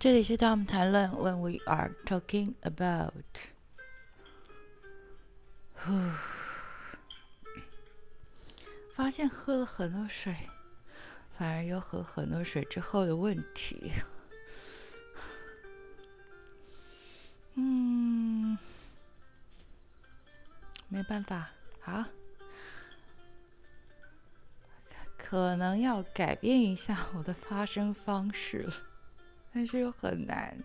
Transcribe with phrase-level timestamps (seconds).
[0.00, 3.12] 这里是当我们谈论 when we are talking about。
[8.94, 10.36] 发现喝了很多水，
[11.36, 13.90] 反而有喝很多水之后的问题。
[17.54, 18.56] 嗯，
[20.86, 21.50] 没办法，
[21.84, 22.08] 啊，
[25.18, 28.72] 可能要改变一下我的发声方式了。
[29.52, 30.56] 但是又很难，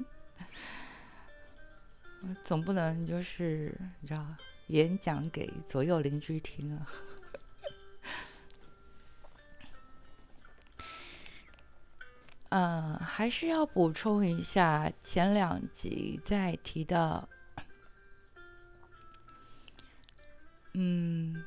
[2.45, 4.25] 总不能就是你知道，
[4.67, 6.87] 演讲给左右邻居听啊。
[12.49, 17.27] 嗯，还是要补充一下，前两集在提到，
[20.73, 21.33] 嗯，《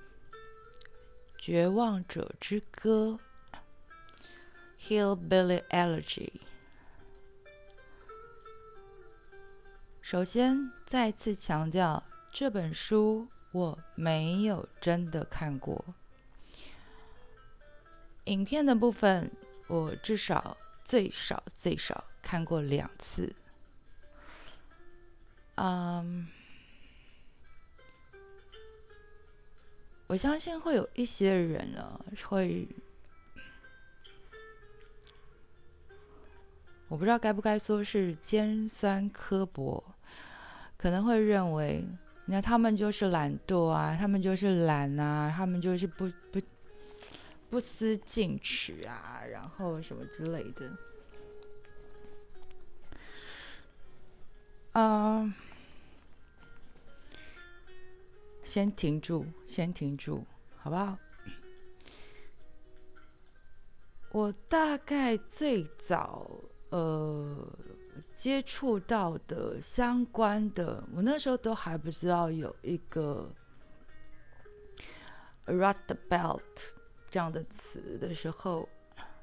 [1.38, 3.20] 绝望者之歌》
[4.88, 6.32] （Hillbilly Elegy）。
[10.08, 15.84] 首先，再次强调，这本书我没有真的看过。
[18.26, 19.32] 影片的部分，
[19.66, 23.34] 我至少最少最少看过两次。
[25.56, 26.28] 嗯，
[30.06, 32.68] 我相信会有一些人呢，会，
[36.86, 39.82] 我不知道该不该说是尖酸刻薄。
[40.76, 41.84] 可能会认为，
[42.26, 46.40] 你看他们就是懒惰啊，他们就是懒啊，他们就是不不
[47.48, 50.70] 不思进取啊，然后什么之类的。
[54.72, 55.32] 嗯，
[58.44, 60.24] 先停住，先停住，
[60.58, 60.98] 好不好？
[64.10, 66.30] 我大概最早，
[66.76, 67.48] 呃。
[68.14, 73.30] 接触到的相关的，我那时候都还不知道有一个
[75.46, 76.40] “rust belt”
[77.10, 78.68] 这样的词的时候，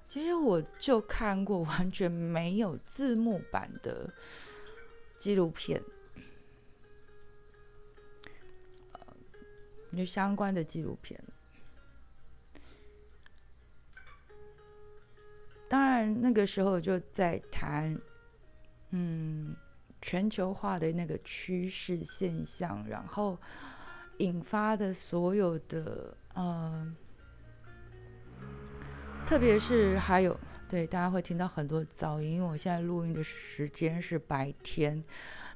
[0.07, 4.11] 其实我就看过完全没有字幕版的
[5.17, 5.81] 纪录片，
[9.95, 11.19] 就相关的纪录片。
[15.67, 17.99] 当然，那个时候就在谈。
[18.95, 19.55] 嗯，
[20.03, 23.35] 全球化的那个趋势现象，然后
[24.17, 26.95] 引发的所有的，嗯，
[29.25, 35.03] 特别是还有，对，大家会听到很多噪音，因为我现在录音的时间是白天，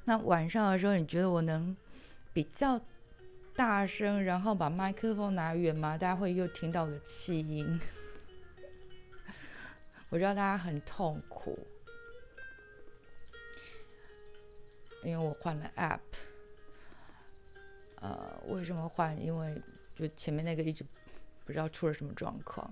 [0.03, 1.77] 那晚上的时候，你觉得我能
[2.33, 2.81] 比较
[3.55, 5.95] 大声，然后把麦克风拿远吗？
[5.95, 7.79] 大家会又听到我的气音，
[10.09, 11.57] 我知道大家很痛苦。
[15.03, 15.99] 因为我换了 App，
[18.01, 19.19] 呃，为什么换？
[19.23, 19.61] 因为
[19.95, 20.83] 就前面那个一直
[21.45, 22.69] 不知道出了什么状况。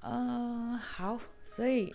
[0.00, 1.92] 嗯，好，所以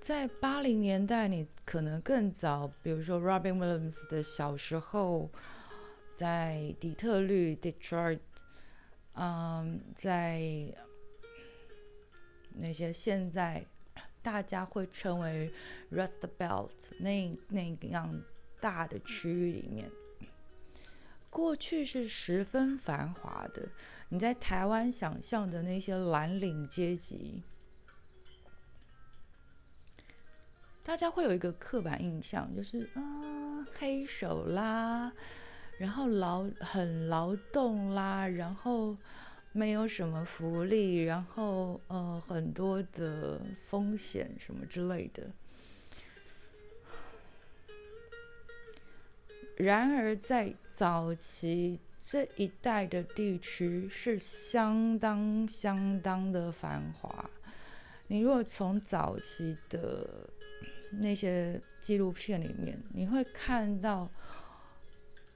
[0.00, 5.28] 在八零年代，你可能更早，比如说 Robin Williams 的小时候，
[6.14, 8.20] 在底特律 （Detroit），
[9.14, 10.74] 嗯，在。
[12.56, 13.66] 那些现在
[14.22, 15.52] 大家会称为
[15.90, 16.70] Rust Belt
[17.00, 18.22] 那那样
[18.60, 19.90] 大的区域里面，
[21.30, 23.68] 过去是十分繁华的。
[24.08, 27.42] 你在台湾想象的那些蓝领阶级，
[30.84, 35.12] 大家会有一个刻板印象，就是啊黑手啦，
[35.78, 38.96] 然后劳很劳动啦，然后。
[39.56, 45.30] 没有什么福利，然后呃很多的风险什么之类的。
[49.56, 57.30] 然而在早期这一带的地区是相当相当的繁华。
[58.08, 60.28] 你如果从早期的
[60.90, 64.10] 那些纪录片里面，你会看到，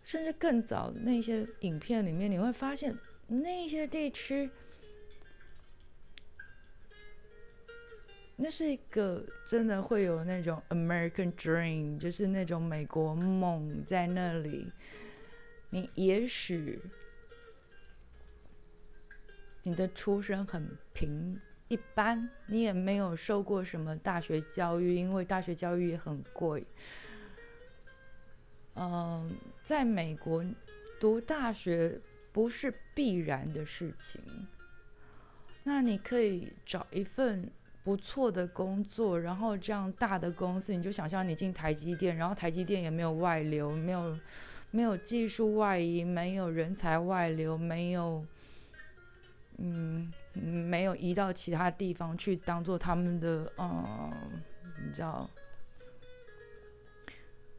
[0.09, 2.97] 甚至更早那些影片里面，你会发现。
[3.27, 4.49] 那些地区，
[8.37, 14.73] 那是一个真的会有那种 American Dream，就是那种美国梦在那里。
[15.69, 16.81] 你也许
[19.63, 21.39] 你的出身很平
[21.69, 26.65] 一般，你也没有受过什么大学教育，因为大学教育也很贵。
[28.75, 29.37] 嗯，
[29.69, 30.43] 在美国
[30.99, 32.00] 读大学。
[32.31, 34.23] 不是必然的事情。
[35.65, 37.50] 那你可以找一份
[37.82, 44.17] 不错的工作，然后这样大的公司，你就想象你进台积电，然后台积电也没有外流，没有
[44.70, 48.25] 没有技术外移，没有人才外流，没有
[49.56, 54.12] 嗯没有移到其他地方去当做他们的嗯
[54.87, 55.29] 你知道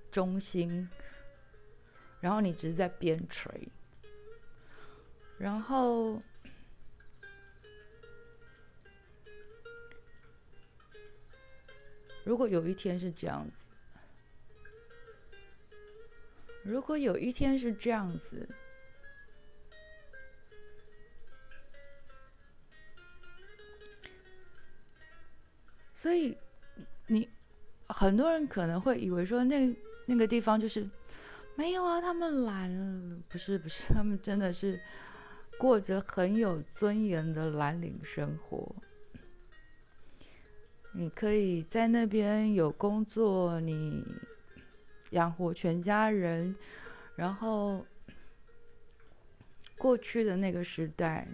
[0.09, 0.87] 中心，
[2.21, 3.67] 然后你只是在边吹，
[5.37, 6.21] 然后。
[12.25, 13.69] 如果有一天是这样子，
[16.63, 18.47] 如果有一天是这样子，
[25.95, 26.37] 所以
[27.07, 27.27] 你
[27.87, 29.75] 很多人可能会以为说那
[30.05, 30.87] 那个地方就是
[31.59, 34.79] 没有啊，他们蓝不是不是，他们真的是
[35.57, 38.73] 过着很有尊严的蓝领生活。
[40.93, 44.01] 你可以在那边有工作，你
[45.09, 46.55] 养活全家人，
[47.17, 47.85] 然后
[49.77, 51.27] 过去的那个时代，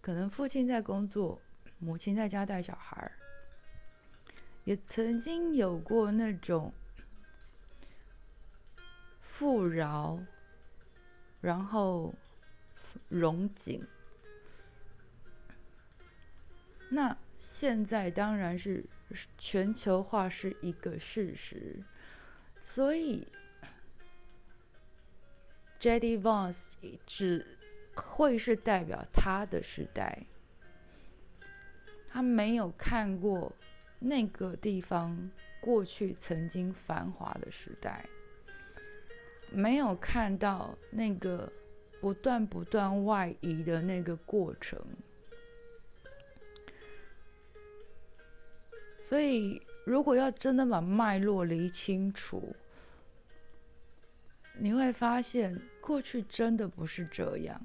[0.00, 1.38] 可能父亲在工作，
[1.78, 3.12] 母亲在家带小孩
[4.64, 6.72] 也曾经有过那种
[9.42, 10.20] 富饶，
[11.40, 12.14] 然后
[13.08, 13.84] 荣景。
[16.88, 18.84] 那现在当然是
[19.36, 21.82] 全球化是一个事实，
[22.60, 23.26] 所以
[25.80, 26.74] Jeddy Vance
[27.04, 27.44] 只
[27.96, 30.24] 会是代表他的时代，
[32.08, 33.52] 他没有看过
[33.98, 38.06] 那个地方过去曾经繁华的时代，
[39.54, 41.50] 没有看到那个
[42.00, 44.80] 不断不断外移的那个过程。
[49.02, 52.56] 所以，如果要真的把脉络理清楚，
[54.58, 57.60] 你会发现过去真的不是这样。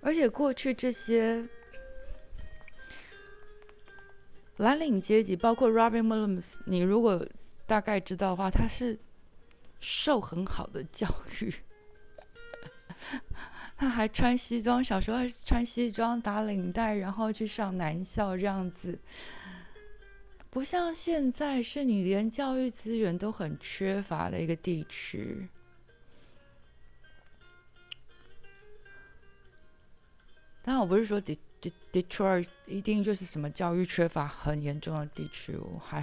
[0.00, 1.48] 而且，过去这些
[4.56, 7.24] 蓝领阶级，包括 Robin Williams，你如果
[7.66, 8.98] 大概知道的话，他是
[9.80, 11.08] 受很好的教
[11.40, 11.54] 育。
[13.76, 18.98] 他还穿西装，小时候还穿西装打领带，然后去上男校这样子，
[20.48, 25.48] 不像现在是你连教育资源都很缺乏的一个地区。
[30.62, 36.02] 当然，我不是说 De De Detroit 一定就是什么教育缺乏很严重的地区，我还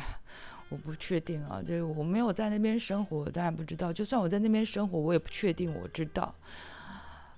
[0.72, 3.92] 我不确定啊，就是我没有在那边生活，当然不知道。
[3.92, 6.34] 就算我在那边生活，我也不确定我知道。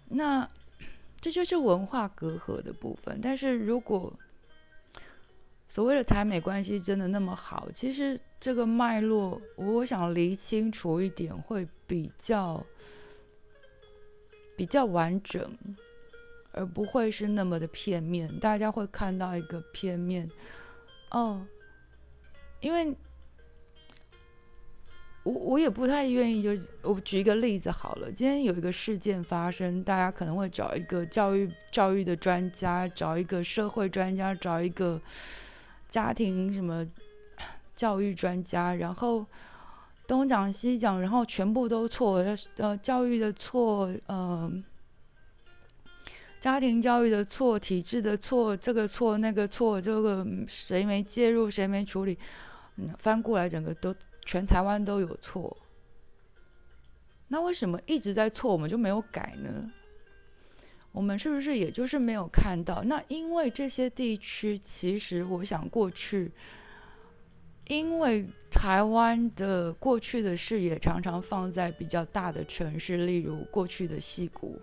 [0.07, 0.47] 那
[1.19, 3.19] 这就是文化隔阂的部分。
[3.23, 4.13] 但是如果
[5.67, 12.63] 所谓的台美关系真的那么好，其实这个脉络，我想理清楚一点会比较
[14.55, 15.57] 比较完整，
[16.51, 18.39] 而不会是那么的片面。
[18.39, 20.29] 大家会看到一个片面
[21.09, 21.43] 哦，
[22.59, 22.95] 因为。
[25.23, 26.49] 我我也不太愿意，就
[26.81, 28.11] 我举一个例子好了。
[28.11, 34.99] 今天有一个事件发生，大家可能会找一个教育教育的专家，找一个社会专家，找一个
[35.89, 36.85] 家庭什么
[37.73, 39.25] 教育专家，然后
[40.05, 42.21] 东讲西讲，然后全部都错，
[42.57, 44.61] 呃，教育的错，嗯，
[46.41, 52.17] 家庭教育的错，体制的错，这个错那个错，这个谁没介入，谁没处理，
[52.97, 53.95] 翻过来整个都。
[54.25, 55.57] 全台湾都有错，
[57.27, 59.71] 那为什么一直在错，我们就没有改呢？
[60.91, 62.83] 我们是不是也就是没有看到？
[62.83, 66.31] 那因为这些地区，其实我想过去，
[67.67, 74.61] 因为台湾的过去的视野常常放在比较大的城市，例如过去的溪谷，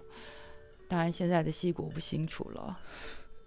[0.88, 2.78] 当然现在的溪谷不清楚了，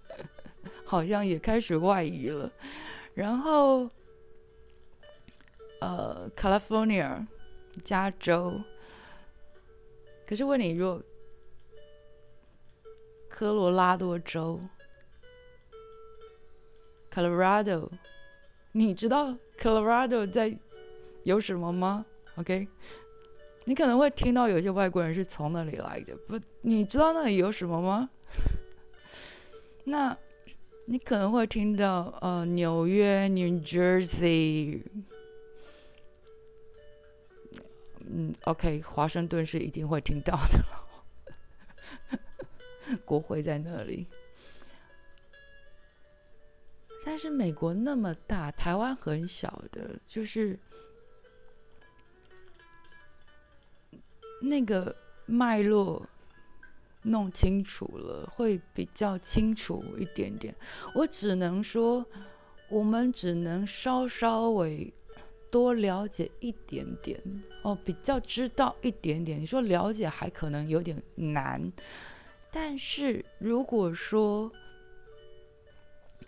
[0.86, 2.52] 好像也开始外移了，
[3.16, 3.90] 然后。
[5.84, 7.26] 呃，California，
[7.84, 8.62] 加州。
[10.26, 11.04] 可是问你，如果
[13.28, 14.62] 科罗拉多州
[17.14, 17.90] ，Colorado，
[18.72, 20.58] 你知道 Colorado 在
[21.24, 22.06] 有什么吗
[22.38, 22.66] ？OK，
[23.66, 28.10] 你可能会听到有些外国人是从那里来的，不，你知道那里有什么吗？
[29.84, 30.18] 那
[30.86, 34.82] 你可能会听到呃，纽约，New Jersey。
[38.16, 40.64] 嗯 OK，华盛顿是一定会听到的，
[43.06, 44.06] 国会在那里。
[47.04, 50.60] 但是美国那么大，台湾很小的，就是
[54.42, 56.08] 那个脉络
[57.02, 60.54] 弄清楚了，会比较清楚一点点。
[60.94, 62.06] 我只能说，
[62.70, 64.94] 我们只能稍稍微。
[65.54, 67.22] 多了解一点点
[67.62, 69.40] 哦，比较知道一点点。
[69.40, 71.72] 你说了解还可能有点难，
[72.52, 74.52] 但是如果说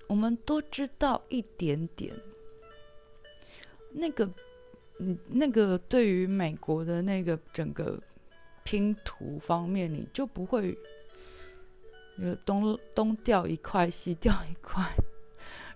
[0.05, 2.13] 我们多知道一点点，
[3.91, 4.29] 那个，
[5.00, 8.00] 嗯，那个对于美国的那个整个
[8.63, 10.77] 拼图方面，你就不会
[12.17, 14.86] 有东东掉一块，西掉一块。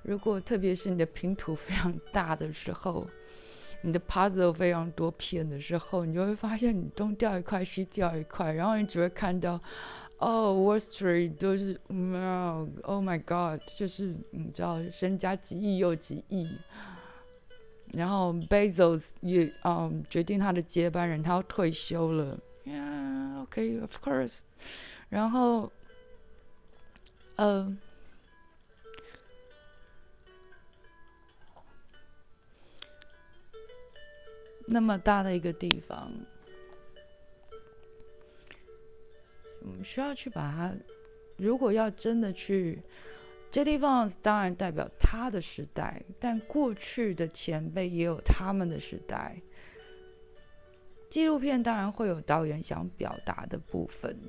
[0.04, 3.10] 如果特别是你的拼图非常大的时候。
[3.82, 9.60] 你的 puzzle 非常多片的时候，你就会发现你东掉一块，西掉一块，然后你只会看到，
[10.18, 11.80] 哦，Wall Street 都是
[12.84, 16.50] ，Oh my God，就是你知道身家几亿又几亿，
[17.94, 24.40] 然后 Bezos 也嗯决定他的接班人他要退休了，Yeah，OK，of course，
[25.10, 25.72] 然后，
[27.38, 27.78] 呃。
[34.72, 36.12] 那么大的一个地方，
[39.64, 40.74] 我们需要去把它。
[41.38, 42.82] 如果要真的去，
[43.50, 49.38] 这地方当然代表他的时代，但过去的前辈也有他们的时代。
[51.10, 54.20] 纪录片当然会有导演想表达的部分，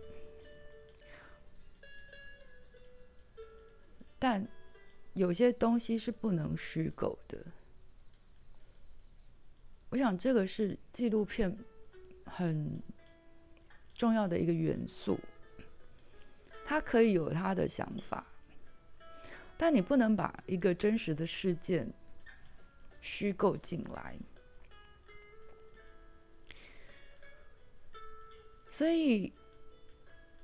[4.18, 4.46] 但
[5.12, 7.38] 有些东西是不能虚构的。
[9.90, 11.56] 我想这个是纪录片
[12.24, 12.80] 很
[13.94, 15.18] 重要的一个元素，
[16.64, 18.24] 它可以有它的想法，
[19.58, 21.92] 但你不能把一个真实的事件
[23.00, 24.16] 虚构进来。
[28.70, 29.32] 所以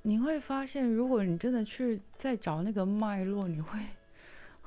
[0.01, 3.79] 你会发现，如果你真的去再找那个脉络，你会。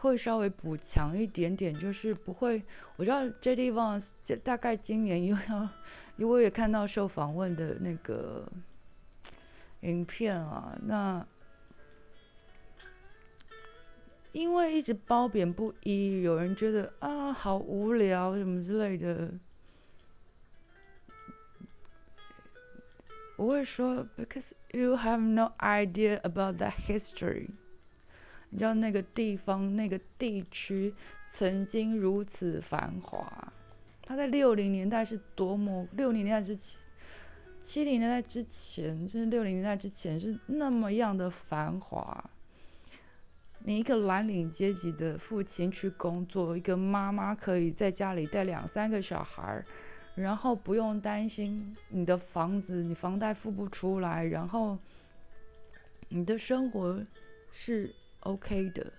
[0.00, 2.62] 会稍微补强一点点，就是不会。
[2.96, 3.70] 我知道 J.D.
[3.70, 4.10] Vance
[4.42, 5.68] 大概今年又要，
[6.16, 8.50] 因为我也看到受访问的那个
[9.80, 11.26] 影片啊，那
[14.32, 19.34] 因为一直褒贬不一，有人觉得啊好无聊什么之类的，
[23.36, 27.48] 我会说，because you have no idea about that history。
[28.52, 30.92] 你知道那个地方、那个地区
[31.28, 33.52] 曾经如此繁华，
[34.02, 36.80] 它在六零年代是多么六零年代之前、
[37.62, 42.28] 七零年代之前，甚至六零年代之前是那么样的繁华。
[43.60, 49.64] 你一个蓝领阶级的父亲去工作，一个妈妈可以在家里带两三个小孩，
[50.16, 54.76] 然后不用担心你的房子、你房贷付不出来，然后
[56.08, 57.00] 你的生活
[57.52, 57.94] 是。
[58.20, 58.92] OK 的，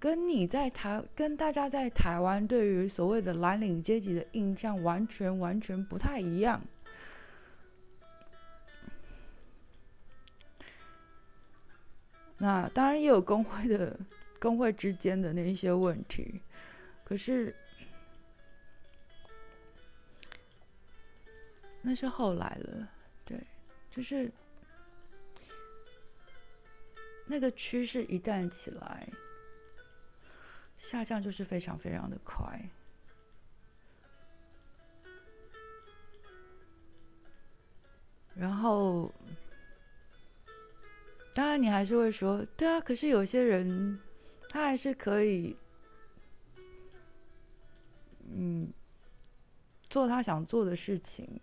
[0.00, 6.60] 跟你在台跟大家在台湾对于所谓的蓝领阶级的印象完全完全不太一样。
[12.36, 13.96] 那当然也有工会的
[14.40, 16.40] 工会之间的那一些问题，
[17.04, 17.54] 可是
[21.80, 22.88] 那是后来了，
[23.24, 23.38] 对，
[23.90, 24.30] 就是。
[27.26, 29.08] 那个趋势一旦起来，
[30.78, 32.60] 下降就是非常非常的快。
[38.36, 39.12] 然后，
[41.32, 43.98] 当然你还是会说，对啊，可是有些人
[44.48, 45.56] 他还是可以，
[48.28, 48.72] 嗯，
[49.88, 51.40] 做他想做的事情。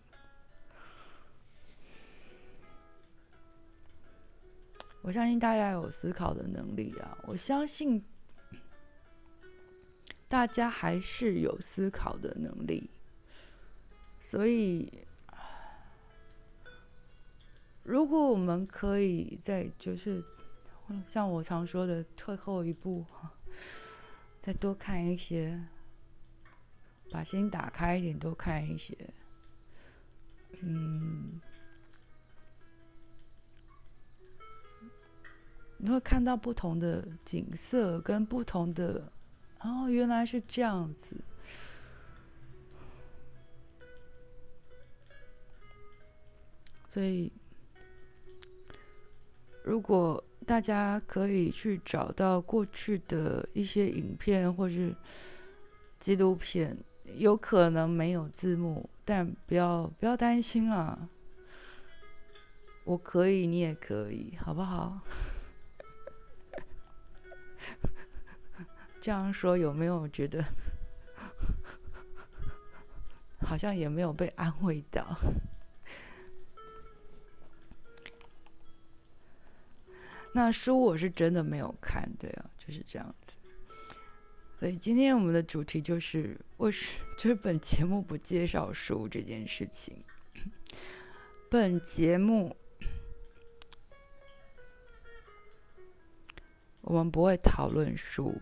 [5.03, 7.17] 我相信大家有思考的能力啊！
[7.24, 8.03] 我相信
[10.27, 12.89] 大家还是有思考的能力，
[14.20, 14.93] 所以
[17.84, 20.24] 如果我们可以在就是
[21.03, 23.03] 像我常说的退后一步，
[24.39, 25.60] 再多看一些，
[27.10, 28.96] 把心打开一点，多看一些，
[30.62, 31.41] 嗯。
[35.83, 39.11] 你会看到不同的景色跟不同的
[39.61, 41.15] 哦原来是这样子。
[46.88, 47.31] 所以
[49.63, 54.93] 如果大家可以去找到过去的一些影片或是
[56.00, 56.77] 纪录片
[57.15, 61.09] 有可能没有字幕但不要不要担心啊
[62.83, 65.00] 我可以你也可以好不好？
[69.01, 70.46] 这样说有没有觉得
[73.41, 75.17] 好像也没有被安慰到？
[80.34, 83.36] 那书我是真的没有看，对啊，就是这样子。
[84.60, 90.03] 所以今天我们的主题就是为什就是本节目不介绍书这件事情。
[91.50, 92.55] 本节目
[96.81, 98.39] 我们不会讨论书，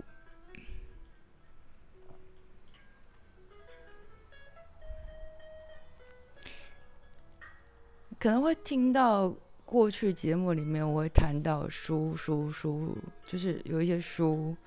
[8.19, 9.33] 可能会听到。
[9.69, 12.97] 过去节目里面我会谈到书书书，
[13.27, 14.57] 就是有一些书，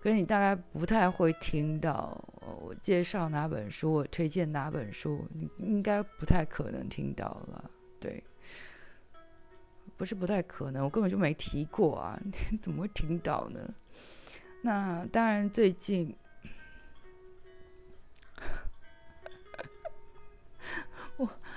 [0.00, 2.18] 可是你大概不太会听到
[2.62, 7.70] 我介绍哪本书，我推荐哪本书，你应该不太可能听到了。
[8.00, 8.24] 对，
[9.98, 13.74] 不是不太可能，我根本就没提过啊，你怎么会听到呢？
[14.62, 16.16] 那当然，最近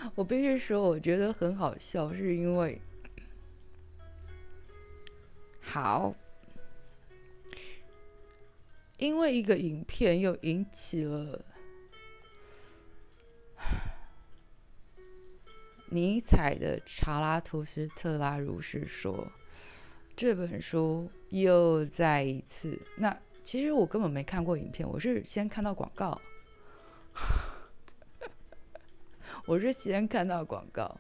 [0.16, 0.24] 我。
[0.24, 2.82] 必须说，我觉得很好笑，是因为
[5.62, 6.16] 好，
[8.98, 11.46] 因为一个影片又引起了
[15.90, 19.16] 尼采的《查拉图斯特拉如是说》
[20.16, 22.80] 这本书又再一次。
[22.98, 26.22] 那其实我根本没看过影片，我是先看到广告。
[29.46, 31.00] 我是先看到广告，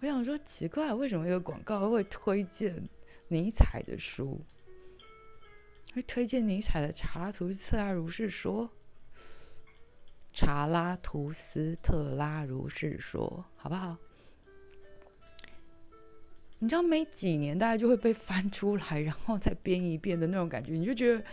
[0.00, 2.88] 我想说奇怪，为什么一个广告会推荐
[3.28, 4.40] 尼采的书？
[5.92, 8.66] 会推荐尼采的《查拉图斯特拉如是说》？
[10.32, 13.96] 查拉图斯特拉如是说，好不好？
[16.60, 21.24] 你知道，每几年大家就会被翻出来，然后再编一遍的那种感觉，你就觉得，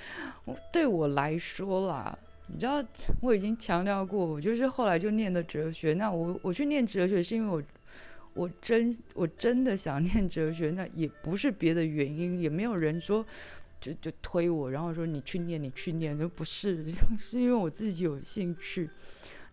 [0.73, 2.17] 对我来说啦。
[2.47, 2.83] 你知道
[3.21, 5.93] 我已经强调过，我就是后来就念的哲学。
[5.93, 7.61] 那我我去念哲学，是因为我
[8.33, 13.25] 我真我真的想念哲学，那也不是别的原因，也没有人说
[13.81, 16.85] 就就推我，然后说你去念，你去念，那不是，
[17.17, 18.89] 是因为我自己有兴趣。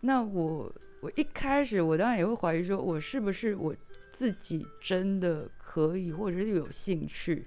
[0.01, 3.75] 那我我一开始我当然也会怀疑，说我是不是我
[4.13, 7.47] 自己真的可以，或者是有兴趣。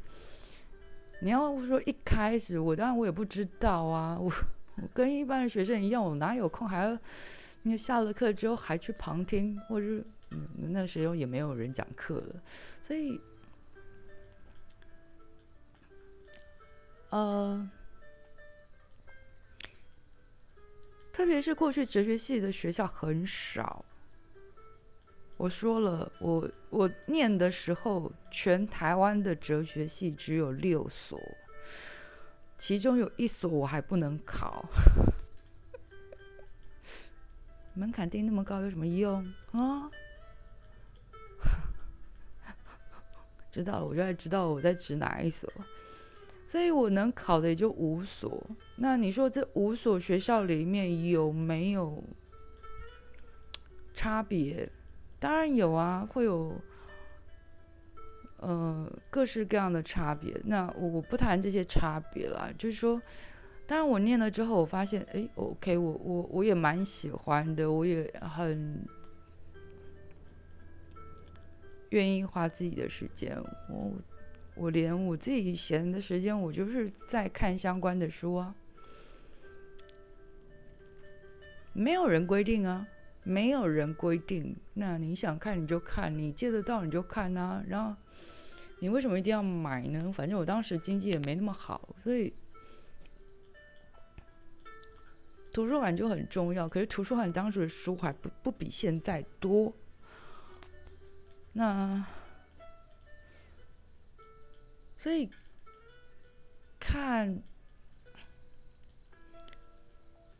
[1.21, 4.31] 你要说一开始，我当然我也不知道啊，我
[4.93, 6.97] 跟一般的学生一样，我哪有空还要？
[7.63, 9.85] 你下了课之后还去旁听，或者
[10.29, 12.41] 嗯，那时候也没有人讲课了，
[12.81, 13.19] 所以，
[17.09, 17.69] 呃，
[21.11, 23.83] 特别是过去哲学系的学校很少。
[25.35, 31.19] 我说了，我我念的时候，全台湾的哲学系只有六所。
[32.57, 34.65] 其中有一所我还不能考，
[37.75, 39.89] 门槛定那么高有什么用啊？
[43.51, 45.51] 知道了，我就在知道我在指哪一所，
[46.47, 48.43] 所以我能考的也就五所。
[48.75, 52.03] 那你说这五所学校里面有没有
[53.93, 54.67] 差别？
[55.19, 56.59] 当然有啊，会有。
[58.39, 60.39] 呃，各式各样的差别。
[60.43, 63.01] 那我我不谈这些差别了，就是说，
[63.65, 68.85] 当然我念了之后，我发现，哎，OK，我我我也蛮喜欢的，我也很
[71.89, 73.35] 愿意花自己的时间。
[73.69, 73.91] 我
[74.53, 78.53] 我连我自己闲的时间，我就是在看相关的书啊。
[81.73, 82.87] 没有人规定啊，
[83.23, 84.55] 没有人规定。
[84.75, 87.95] 那你想看你就看，你借得到你就看啊，然后。
[88.79, 90.11] 你为什么一定要买呢？
[90.15, 92.33] 反正我当时经济也没那么好，所以
[95.51, 96.69] 图书馆就很重要。
[96.69, 99.73] 可是图书馆当时的书还不不比现在多。
[101.53, 102.05] 那
[104.99, 105.29] 所以
[106.79, 107.41] 看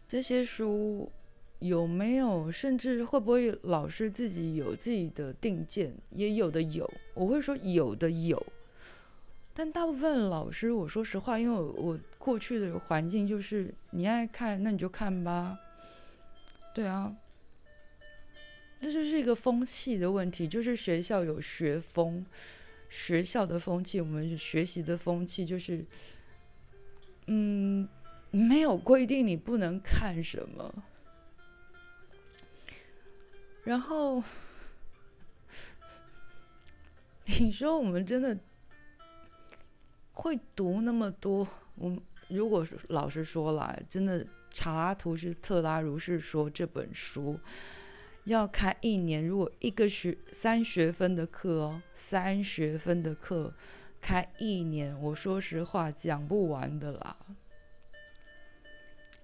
[0.08, 1.12] 这些书。
[1.60, 2.52] 有没有？
[2.52, 5.93] 甚至会不会老师自己有自己的定见？
[6.12, 8.46] 也有的有，我会说有的有。
[9.54, 15.58] 但大部分老师，我说实话，因为我我过去的环境就是你爱看，那你就看吧。
[16.74, 17.15] 对啊。
[18.80, 22.24] 这就是一个风气的问题，就是学校有学风，
[22.91, 25.84] 学校的风气，我们学习的风气就是，
[27.26, 27.89] 嗯，
[28.30, 30.72] 没有规定你不能看什么，
[33.67, 34.23] 然后
[37.27, 38.38] 你说我们真的
[40.13, 41.45] 会读那么多？
[41.75, 41.93] 我
[42.30, 47.38] 如果老实说了，真的查拉图是特拉如是说这本书。
[48.23, 53.53] 要开一年，如果一个学三学分的课哦，三学分的课
[53.99, 57.17] 开一年，我说实话讲不完的啦。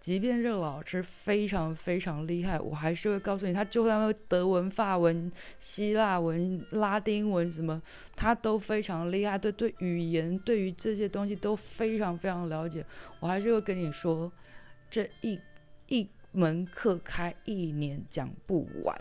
[0.04, 7.82] 即便这个老师非常非常厉害，我还是会告诉你，他就算会德文、法文、希腊文、拉丁文什么，
[8.14, 9.38] 他都非常厉害。
[9.38, 12.86] 对对，语言对于这些东西都非常非常了解。
[13.22, 14.30] 我还是会跟你说，
[14.92, 15.40] 这一
[15.88, 16.06] 一。
[16.36, 19.00] 门课开一年讲不完，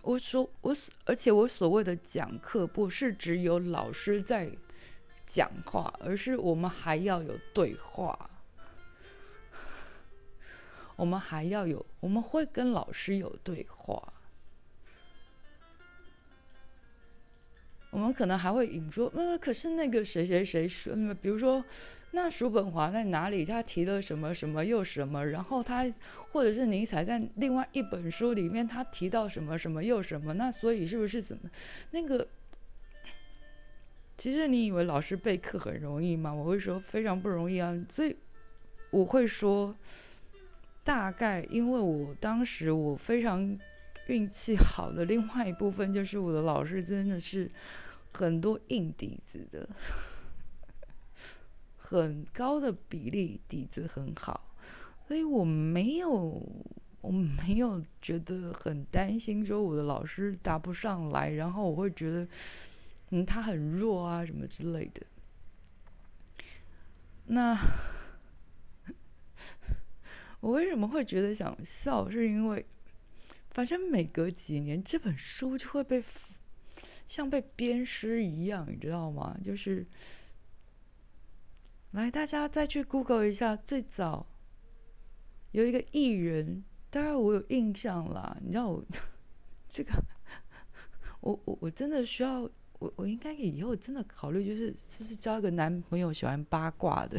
[0.00, 4.50] 我说我所而且我所谓的讲课不是只有老师在
[5.32, 8.28] 讲话，而是我们还要有对话，
[10.96, 14.12] 我们还要有我们会跟老师有对话，
[17.90, 21.64] 我们可能还会引说，嗯，可是那个谁谁谁说，比如说。
[22.14, 23.42] 那叔本华在哪里？
[23.42, 25.26] 他提了什么什么又什么？
[25.28, 25.90] 然后他
[26.30, 30.34] 或者是尼采在另外一本书里面他提到什么什么又什么？
[30.34, 31.48] 那所以是不是怎么
[31.90, 32.28] 那个？
[34.22, 36.32] 其实你以为老师备课很容易吗？
[36.32, 37.76] 我会说非常不容易啊。
[37.90, 38.14] 所以
[38.92, 39.74] 我会说，
[40.84, 43.58] 大概因为我当时我非常
[44.06, 47.50] 运气好的另外一部分就是我的老师真的是
[48.12, 49.68] 很多硬底子的。
[51.76, 54.54] 很高的比例底子很好，
[55.08, 56.40] 所以我没有，
[57.00, 62.28] 我没有觉得很担心，说我的老师答不上来，然后我会觉得，
[63.14, 65.02] 嗯，他很弱啊，什么之类的。
[67.26, 67.56] 那
[70.40, 72.10] 我为什么会觉得想笑？
[72.10, 72.64] 是因为，
[73.50, 76.02] 反正每隔几年这本书就会被
[77.06, 79.38] 像被鞭尸一样，你知道吗？
[79.44, 79.86] 就是。
[81.90, 84.26] 来，大家再去 Google 一下，最早
[85.50, 88.38] 有一个艺人，大概我有印象啦。
[88.40, 88.82] 你知道我
[89.70, 89.92] 这个，
[91.20, 92.50] 我我我真的需要，
[92.82, 97.16] 我我应该以后真的考虑，就是是不是交一个男朋友喜欢八卦的，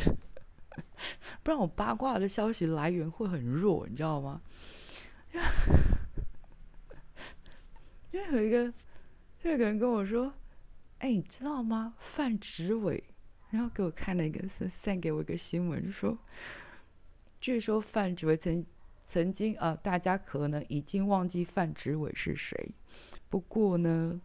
[1.41, 4.41] 不然我八卦的消息来源会很弱，你知道吗？
[8.11, 8.65] 因为有一个，
[9.43, 10.33] 有个人跟我说
[10.99, 11.93] ：“哎，你知道吗？
[11.97, 13.01] 范植伟。”
[13.49, 16.17] 然后给我看了一个，是 send 给我一个新闻，说，
[17.39, 18.65] 据说范植伟曾
[19.05, 22.71] 曾经啊，大家可能已经忘记范植伟是谁，
[23.29, 24.19] 不过呢，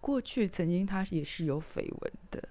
[0.00, 2.48] 过去曾经他也是有绯闻的，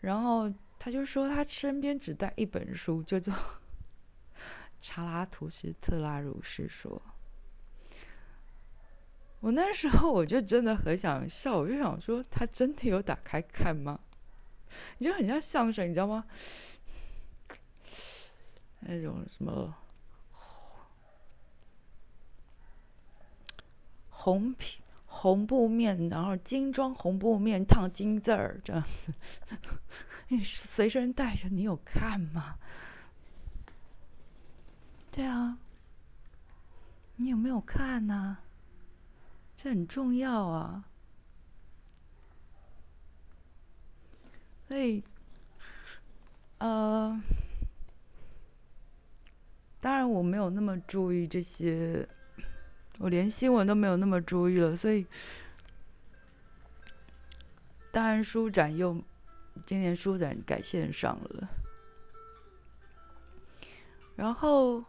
[0.00, 3.32] 然后他就说他身边只带一本书，叫做
[4.80, 7.00] 《查拉图斯特拉如是说》。
[9.40, 14.00] 我那时候我就真的很想笑，我就想说他真的有打开看吗？
[14.98, 16.24] 你就很像相声，你知道吗？
[18.80, 19.76] 那种什么
[24.10, 24.81] 红皮
[25.22, 29.14] 红布面，然后精装红布面烫金字儿这样子，
[30.26, 32.56] 你随身带着，你有看吗？
[35.12, 35.58] 对啊，
[37.14, 38.38] 你有没有看呢？
[39.56, 40.84] 这很重要啊。
[44.66, 45.04] 所以，
[46.58, 47.22] 呃，
[49.80, 52.08] 当然我没有那么注意这些，
[52.98, 54.76] 我连新闻都没有那么注意了。
[54.76, 55.06] 所以，
[57.90, 59.02] 当然书展又
[59.66, 61.48] 今年书展改线上了，
[64.16, 64.84] 然后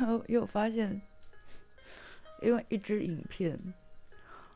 [0.00, 1.02] 又 又发现，
[2.42, 3.58] 因为一支影片，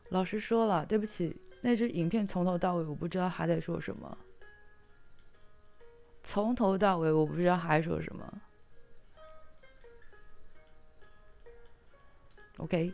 [0.09, 1.35] 老实说了，对不起。
[1.61, 4.17] 那支影片从头到尾我不知道他在说什么，
[6.23, 8.41] 从头到尾我不知道他说什么。
[12.57, 12.93] OK，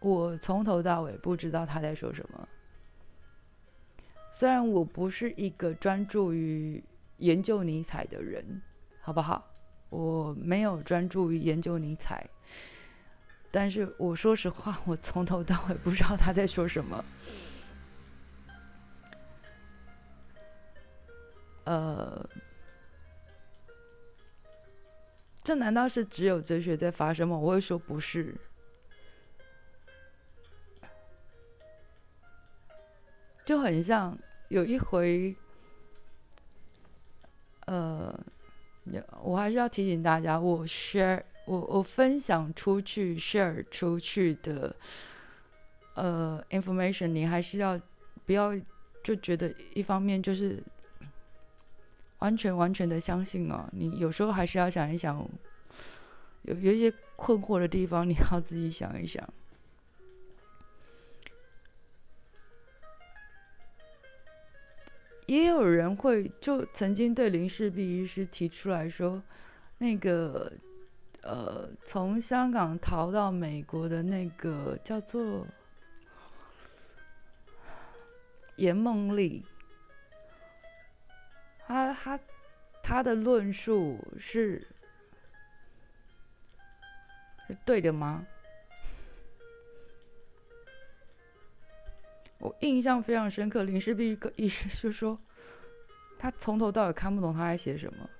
[0.00, 2.48] 我从头到尾不知道他在说什么。
[4.30, 6.82] 虽然我不是一个专注于
[7.18, 8.62] 研究尼采的人，
[9.00, 9.48] 好不好？
[9.90, 12.26] 我没有专注于研究尼采，
[13.50, 17.04] 但是我说实话，我从头到尾不知道他在说什么。
[21.64, 22.26] 呃，
[25.44, 27.36] 这难道是只有哲学在发生吗？
[27.36, 28.34] 我会说不是。
[33.44, 34.16] 就很像
[34.48, 35.34] 有一回，
[37.66, 38.18] 呃，
[39.22, 44.74] 我还是要提醒大家，我 share 我我分享出去 share 出去的
[45.94, 47.80] 呃 information，你还是要
[48.24, 48.52] 不要
[49.02, 50.62] 就觉得一方面就是
[52.20, 55.28] 完全完全的相信哦，你有时候还是要想一想，
[56.42, 59.28] 有有一些困惑的地方，你要自己想一想。
[65.32, 69.22] 也有人会就曾经对林世璧医师提出来说，
[69.78, 70.52] 那个
[71.22, 75.46] 呃，从香港逃到美国的那个叫做
[78.56, 79.42] 严梦丽，
[81.66, 82.20] 他他
[82.82, 84.68] 他的论述是
[87.48, 88.26] 是对的吗？
[92.42, 95.16] 我印象非常深刻，林世璧个意思就说，
[96.18, 98.10] 他从头到尾看不懂他在写什么。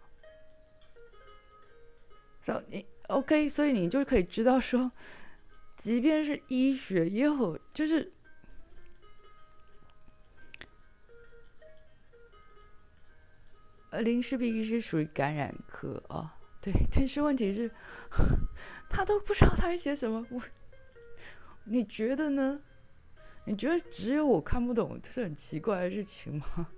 [2.41, 4.93] 所以你 OK，所以你就可以知道说，
[5.77, 8.13] 即便是医学也有，就是，
[13.91, 17.69] 呃，林世璧医师属于感染科啊，对，但是问题是，
[18.89, 20.41] 他都不知道他在写什么，我，
[21.65, 22.61] 你觉得呢？
[23.45, 26.69] 你觉得只有我看不懂是很奇怪的事情吗？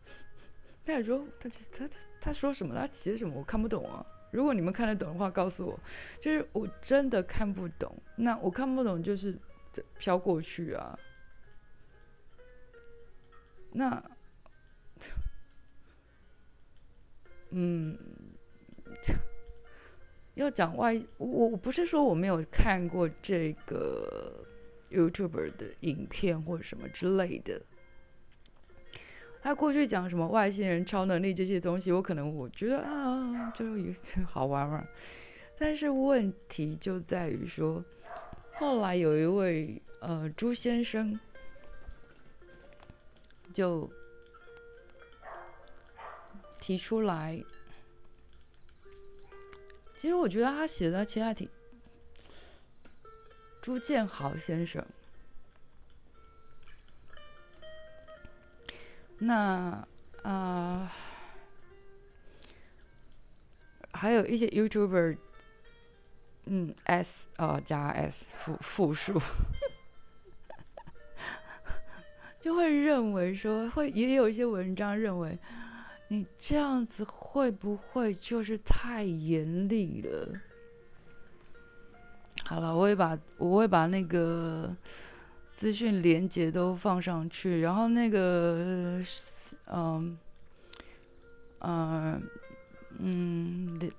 [0.84, 1.88] 他说他他
[2.20, 2.74] 他说什么？
[2.74, 3.34] 他写什么？
[3.38, 4.04] 我看不懂啊！
[4.30, 5.80] 如果你们看得懂的话，告诉我。
[6.20, 7.92] 就是我真的看不懂。
[8.16, 9.36] 那我看不懂就是
[9.98, 10.98] 飘过去啊。
[13.72, 14.02] 那
[17.50, 17.98] 嗯，
[20.34, 24.45] 要讲外，我我不是说我没有看过这个。
[24.90, 27.60] YouTuber 的影片或者什么之类的，
[29.42, 33.94] 他过去讲什么外星人超能力这些东西，我可能我觉得啊，就也
[34.26, 34.86] 好玩玩。
[35.58, 37.84] 但是问题就在于说，
[38.54, 41.18] 后来有一位呃朱先生
[43.54, 43.90] 就
[46.60, 47.42] 提出来，
[49.96, 51.48] 其实我觉得他写的其实还挺。
[53.66, 54.86] 朱建豪先生，
[59.18, 59.84] 那
[60.22, 60.92] 啊，
[63.90, 65.18] 还有一些 YouTuber，
[66.44, 69.20] 嗯，S 啊加 S 复复数，
[72.38, 75.36] 就会认为说，会也有一些文章认为，
[76.06, 80.40] 你这样子会不会就是太严厉了？
[82.48, 84.72] 好了，我会把我会把那个
[85.52, 89.02] 资讯连接都放上去，然后那个
[89.66, 90.16] 嗯
[91.58, 92.22] 嗯
[93.00, 93.92] 嗯理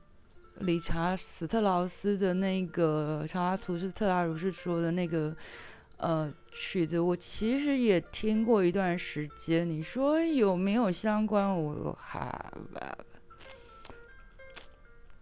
[0.60, 5.36] 理查斯特劳斯的那个查拉图斯特拉如是说的那个
[5.97, 9.69] 呃曲子，我其实也听过一段时间。
[9.69, 11.53] 你说有没有相关？
[11.53, 12.49] 我还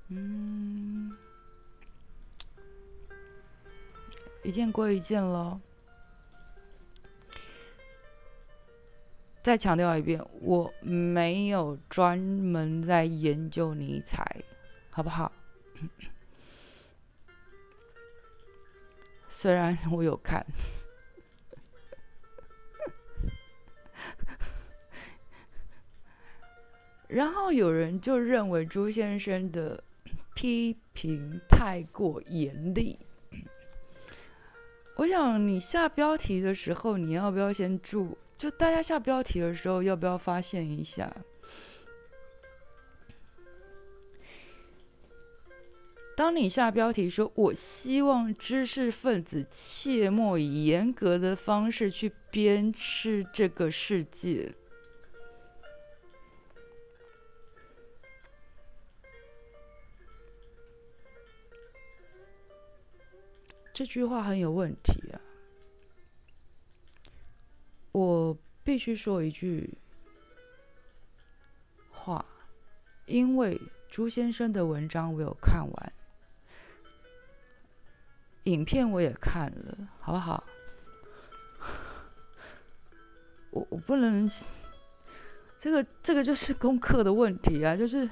[0.10, 0.85] 嗯。
[4.46, 5.60] 一件归一件喽。
[9.42, 14.44] 再强调一遍，我没有专门在研究尼采，
[14.92, 15.32] 好不好？
[19.30, 20.46] 虽然我有看，
[27.08, 29.84] 然后有人就认为朱先生的
[30.34, 32.98] 批评太过严厉。
[34.96, 38.18] 我想你下标题的时候，你要不要先注？
[38.38, 41.14] 就大家下标题的时候，要不要发现一下？
[46.16, 54.56] 当你下标题说“我希望知识分子切莫以严格的方式去鞭笞这个世界”，
[63.76, 65.20] 这句话很有问题啊！
[67.92, 69.78] 我必须说一句
[71.92, 72.26] 话，
[73.06, 73.60] 因为
[73.90, 75.94] 朱先生的文章我有看完，
[78.44, 80.42] 影片我也看了，好不好？
[83.52, 84.26] 我我不能，
[85.58, 88.10] 这个这个就是功课的问题啊，就是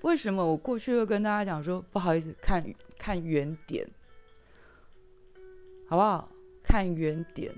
[0.00, 2.64] 为什么我过去又跟大家讲说不好意思，看
[3.04, 3.86] 看原点，
[5.86, 6.30] 好不好？
[6.62, 7.54] 看原点，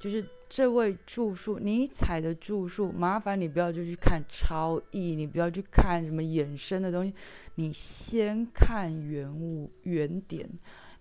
[0.00, 7.14] 就是这位著述尼采的著述，麻烦你不要就去看超译，你不要去看什么衍生的东西，
[7.54, 10.50] 你先看原物原点。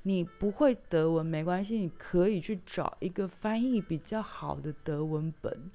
[0.03, 5.71] 你不会德文没关系，你可以去找一个翻译比较好的德文本。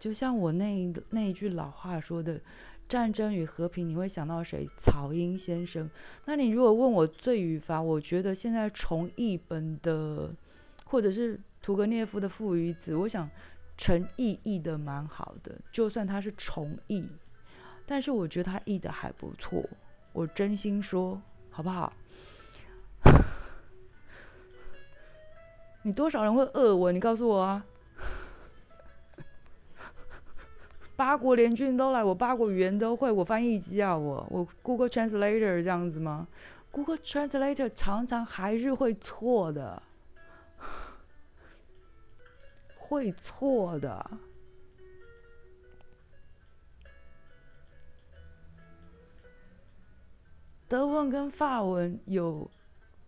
[0.00, 2.40] 就像我那一那一句老话说的
[2.90, 4.68] ，“战争与和平”，你会想到谁？
[4.76, 5.88] 曹英先生。
[6.24, 10.34] 那你如果问我罪与罚，我觉得现在重译本的，
[10.84, 13.30] 或者是屠格涅夫的《父与子》，我想
[13.78, 15.56] 陈译译的蛮好的。
[15.70, 17.06] 就算他是重译，
[17.86, 19.64] 但是我觉得他译的还不错。
[20.12, 21.92] 我真心说，好不好？
[25.82, 26.90] 你多少人会饿我？
[26.90, 27.64] 你告诉我啊！
[31.00, 36.28] 八国联军都来，我八国语言都会，我翻译机啊，我我 Google Translator 这样子吗
[36.70, 39.82] ？Google Translator 常常还是会错的，
[42.76, 44.10] 会错的。
[50.68, 52.50] 德文跟法文有。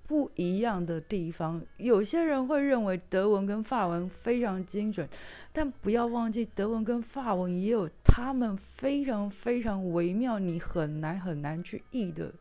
[0.04, 5.08] 不一样的地方，有些人会认为德文跟法文非常精准，
[5.52, 12.32] 但不要忘记，德文跟法文也有他们非常非常微妙，你很难很难去译的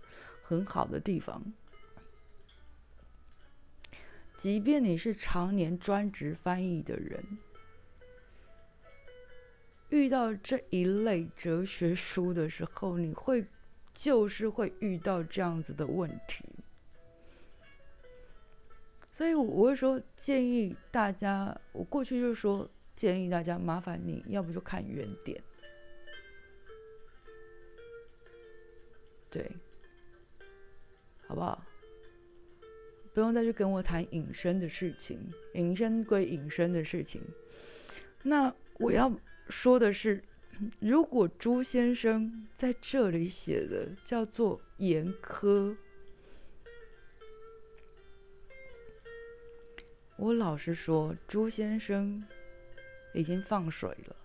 [0.43, 1.43] 很好的地方。
[4.37, 7.37] 即便你是常年专职翻译的人，
[9.89, 13.45] 遇到这一类哲学书的时候，你会
[13.93, 16.45] 就是会遇到这样子的问题。
[19.11, 25.41] 所以我我会说，建议大家，我过去就是说，建议大家，麻烦你要不就看原点，
[29.29, 29.51] 对，
[31.27, 31.63] 好不好？
[33.13, 35.19] 不用再去跟我谈隐身的事情，
[35.53, 37.21] 隐身归隐身的事情。
[38.23, 39.11] 那我要
[39.49, 40.23] 说的是，
[40.79, 45.75] 如果朱先生在这里写的叫做严苛。
[50.17, 52.23] 我老实说，朱先生
[53.13, 54.15] 已经放水了。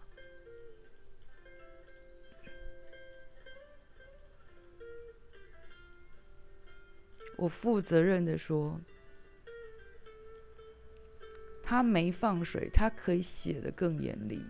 [7.36, 8.80] 我负责任的说，
[11.62, 14.42] 他没放水，他可以写的更严厉。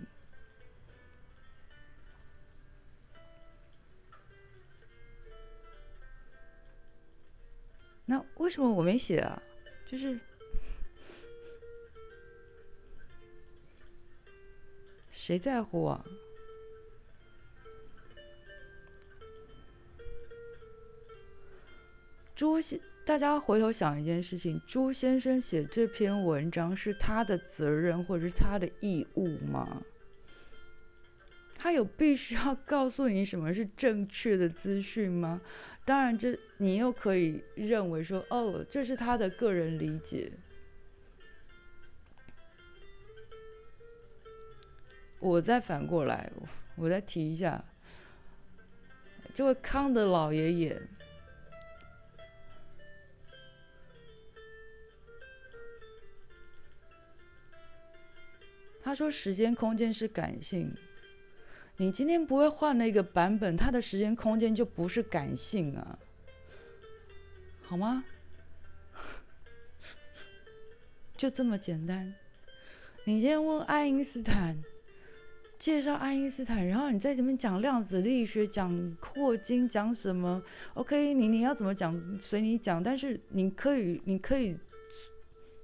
[8.04, 9.42] 那为什么我没写啊？
[9.84, 10.20] 就是。
[15.26, 16.04] 谁在乎啊？
[22.36, 29.82] 朱先，大家回头想一件事情：朱先生写这篇文章是他的责任或者是他的义务吗？
[31.58, 35.40] 他有必须要告诉你什么是正确的资讯吗？
[35.84, 40.30] 当然，这你又可以认为说，哦，这是他的个人理解。
[45.26, 46.30] 我再反过来，
[46.76, 47.64] 我再提一下，
[49.34, 50.80] 这位康的老爷爷，
[58.84, 60.72] 他说时间空间是感性，
[61.76, 65.98] 你今天不会换了一个版本，它的时间空间就不是感性啊，
[67.64, 68.04] 好吗？
[71.18, 72.14] 就这么简单。
[73.02, 74.56] 你今天问爱因斯坦。
[75.58, 80.42] 介绍爱因斯坦，然后你在这边讲量子力学、讲霍金、讲什么
[80.74, 84.56] ？OK，你你要怎么讲随你讲，但是你可以，你可以，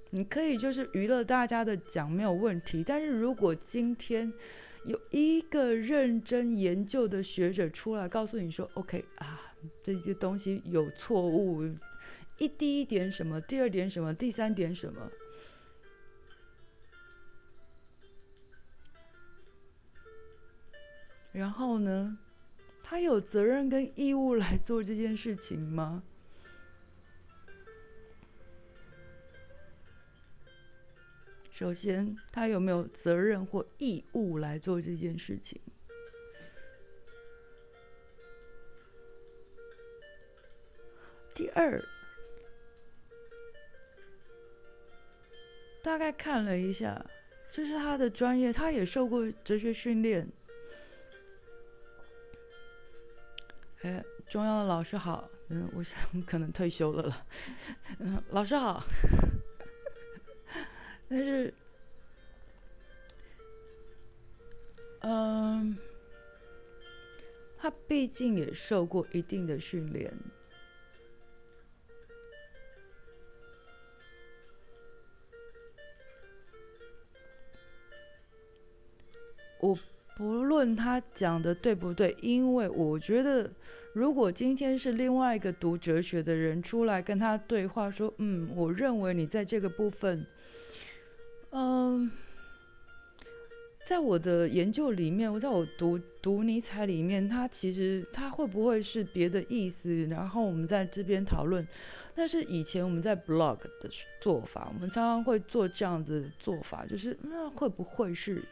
[0.09, 2.83] 你可以就是娱乐大家的讲没有问题。
[2.85, 4.33] 但是如果今天
[4.85, 9.53] 有一个认真研究的学者出来告诉你说，OK 啊，
[9.83, 11.63] 这些东西有错误，
[12.39, 15.09] 一第一点什么，第二点什么，第三点什么？
[21.33, 22.17] 然后呢，
[22.83, 26.03] 他有责任跟义务来做这件事情吗？
[31.49, 35.59] 首先，他有没有责任或义务来做这件事情？
[41.33, 41.83] 第二，
[45.81, 47.03] 大概看了一下，
[47.51, 50.27] 这是他的专业，他也受过哲学训练。
[53.83, 57.27] 哎，中央的老师好，嗯，我想可能退休了了，
[57.99, 58.81] 嗯，老师好，
[61.09, 61.53] 但是，
[65.01, 65.77] 嗯，
[67.57, 70.13] 他毕竟也受过一定的训练。
[79.59, 79.77] 我
[80.15, 83.49] 不论他讲的对不对，因为我觉得，
[83.93, 90.25] 如果今天是另外一个读哲学的人出来跟他对话，说，嗯，我认为你在这个部分，
[91.51, 92.11] 嗯，
[93.83, 100.05] 在我的研究里面，我在我读读尼采里面，他其实他会不会是别的意思？
[100.05, 101.67] 然后我们在这边讨论。
[102.15, 103.89] 但是以前我们在 blog 的
[104.21, 108.43] 做法，我们常常会做这样子做法，就是那会不会是？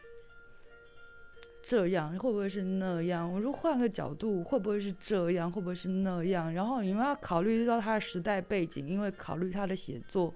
[1.64, 3.32] 这样会不会是那样？
[3.32, 5.50] 我说换个角度，会不会是这样？
[5.50, 6.54] 会不会是那样？
[6.54, 10.34] 然后你们要考虑到他的时代背景，因为考虑他的写作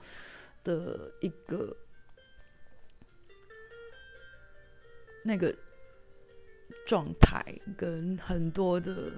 [0.64, 1.76] 的一个
[5.24, 5.54] 那个
[6.86, 7.44] 状态
[7.76, 9.12] 跟很多的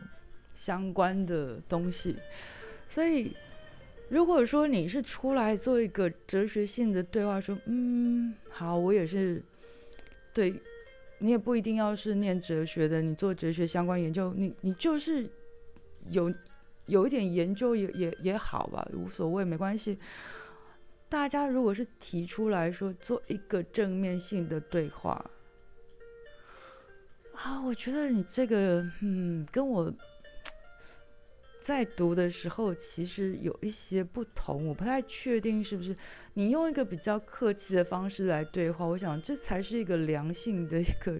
[0.55, 2.16] 相关的东西。
[2.89, 3.36] 所以，
[4.10, 9.43] 如果说你是出来做一个哲学性的对话，说嗯，好，我也是
[10.34, 10.55] 对。
[11.20, 15.30] 你也不一定要是念哲学的，你做哲学相关研究，你你就是
[16.09, 16.34] 有
[16.86, 19.97] 有一点研究也也也好吧，无所谓，没关系。
[21.09, 25.30] 大家如果是提出来说做一个正面性的对话，
[27.34, 29.93] 啊，我觉得你这个嗯，跟我。
[31.68, 35.93] 在读的时候，其实有一些不同，我不太确定是不是
[36.34, 41.20] 你用一个比较客气的方式来对话，我想这才是一个良性的一个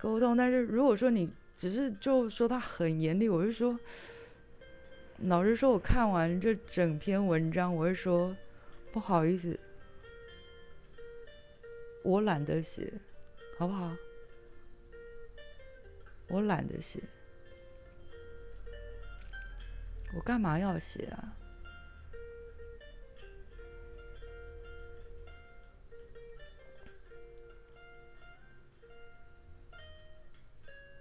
[0.00, 0.36] 沟通。
[0.36, 3.76] 但是如果说你只是就说他很严厉，我就说，
[5.18, 8.36] 老实说，我看完这整篇文章，我会说
[8.92, 9.58] 不好意思，
[12.04, 12.92] 我懒得写，
[13.58, 13.96] 好不好？
[16.28, 17.00] 我懒得写。
[20.14, 21.36] 我干嘛要写啊？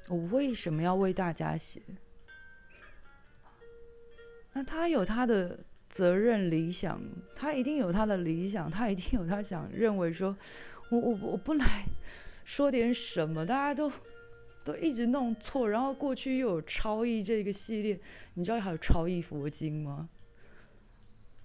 [0.10, 1.82] 我为什么要为大家写？
[4.52, 5.60] 那他有他的
[5.90, 7.02] 责任理想，
[7.36, 10.36] 他一定有他的理想，他一定有他想认为说，
[10.90, 11.86] 我我我不来
[12.46, 13.92] 说点什么，大家都。
[14.64, 18.00] 都一直弄错，然后过去又有超译这个系列，
[18.36, 20.08] 你知道还有超译佛经吗？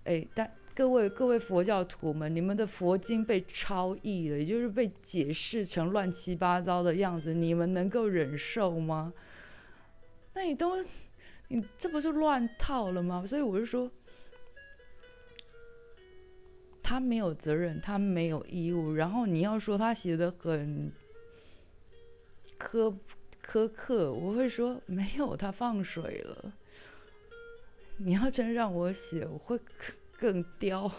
[0.04, 9.12] 哎，但各位各位佛教徒们，你们的佛经被超译了，也就是被解释成乱七八糟的样子，你们能够忍受吗？
[10.34, 10.84] 那你都，
[11.48, 13.24] 你这不是乱套了吗？
[13.26, 13.90] 所以我就说，
[16.80, 20.92] 他没有责任，他没有义务，然后你要说他写的很。
[22.58, 22.94] 苛
[23.46, 26.52] 苛刻，我会说没有，他放水了。
[27.96, 29.58] 你要真让我写，我会
[30.18, 30.90] 更刁，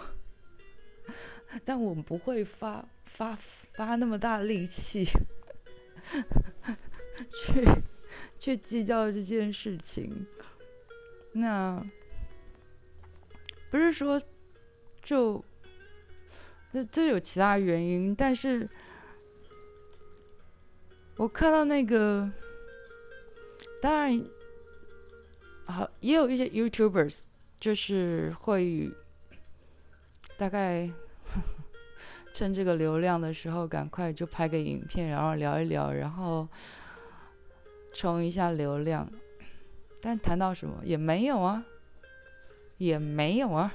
[1.63, 3.37] 但我们不会发发
[3.73, 5.05] 发那么大力气
[7.33, 7.65] 去
[8.39, 10.25] 去计较这件事情。
[11.33, 11.85] 那
[13.69, 14.21] 不是说
[15.01, 15.43] 就
[16.73, 18.67] 这这有其他原因，但是。
[21.19, 22.31] 我看到那个，
[23.81, 24.25] 当然，
[25.65, 27.23] 好也有一些 YouTubers，
[27.59, 28.89] 就是会
[30.37, 30.89] 大概
[32.33, 36.47] 趁这个流量的时候，赶快就拍个影片，然后聊一聊，然后
[37.91, 39.11] 冲一下流量。
[40.01, 41.65] 但谈到什么也没有啊，
[42.77, 43.73] 也没有啊。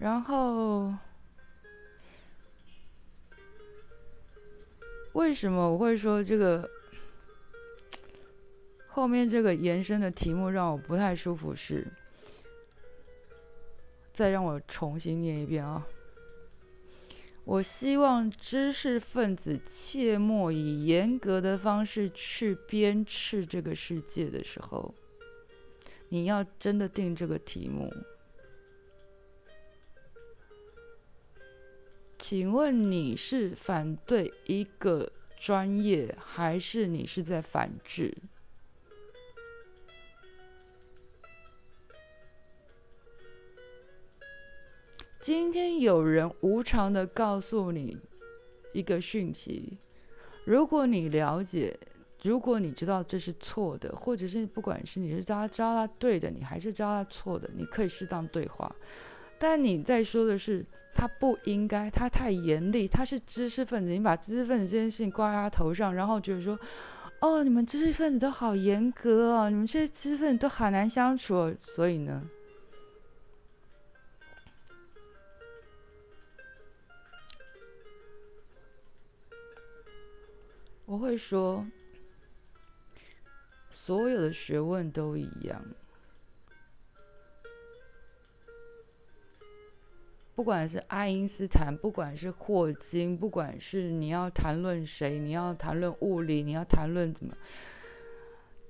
[0.00, 0.94] 然后。
[5.12, 6.68] 为什么我会说这个
[8.88, 11.54] 后面这个延伸的题目让我不太舒服？
[11.54, 11.86] 是
[14.12, 15.86] 再让我重新念一遍啊！
[17.44, 24.94] 我希望知识分子切莫以严格的方式去鞭笞这个世界的时候，
[26.08, 27.90] 你要真的定这个题目。
[32.22, 38.16] 请问你是反对一个专业，还是你是在反制？
[45.20, 47.98] 今天有人无偿的告诉你
[48.72, 49.78] 一个讯息，
[50.44, 51.76] 如果你了解，
[52.22, 58.72] 如果你知道这是错的，或者是不管是你是教他教他对的，你还是教他错的，你可以适当对话。
[59.42, 60.64] 但你在说的是
[60.94, 66.56] 他不应该，他太严厉，他是知识分子，你把知识分子这件事情挂在他头上，然后觉得说，
[67.20, 72.22] 哦，你们知识分子都好严格哦，你们这些知识分子都好难相处，所以呢？
[80.86, 81.66] 我会说，
[83.70, 85.60] 所有的学问都一样，
[90.34, 97.34] 不管是爱因斯坦，不管是霍金，不管是你要谈论谁，你要谈论物理，你要谈论怎么，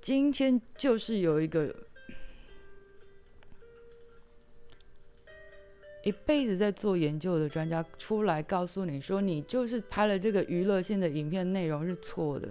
[0.01, 1.75] 今天就是有一个。
[6.05, 12.49] 一辈子在做研究的专家出来告诉你说，你就是拍了这个娱乐性的影片，内容是错的。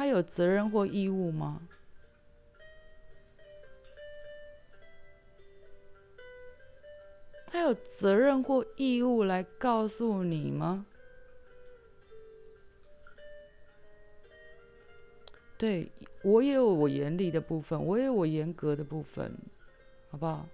[0.00, 1.60] 他有责任或义务吗？
[7.44, 10.86] 他有责任或义务来告诉你吗？
[15.58, 15.92] 对
[16.22, 19.30] 我也有我严厉的部分，我也有我严格的部分，
[20.10, 20.48] 好不好？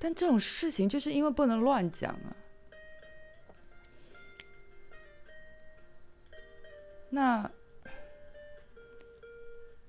[0.00, 2.36] 但这种事情就是因为不能乱讲啊。
[7.18, 7.50] 那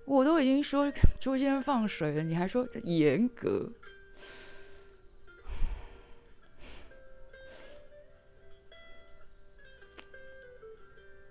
[0.05, 3.69] 我都已经说朱先生放水了，你还说严格？